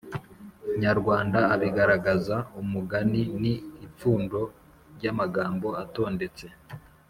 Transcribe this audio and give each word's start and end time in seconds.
nyarwanda 0.83 1.39
abigaragaza, 1.53 2.35
umugani 2.61 3.21
ni 3.41 3.53
ipfundo 3.85 4.39
ry’amagambo 4.95 5.67
atondetse 5.83 6.45